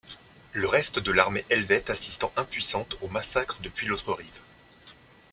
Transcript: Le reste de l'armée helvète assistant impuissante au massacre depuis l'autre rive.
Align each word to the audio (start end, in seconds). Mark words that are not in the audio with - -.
Le 0.53 0.67
reste 0.67 0.97
de 0.97 1.11
l'armée 1.11 1.45
helvète 1.51 1.91
assistant 1.91 2.33
impuissante 2.35 2.97
au 3.03 3.07
massacre 3.09 3.59
depuis 3.61 3.85
l'autre 3.85 4.11
rive. 4.13 4.39